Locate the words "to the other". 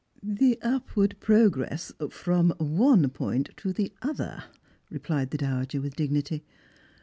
3.57-4.45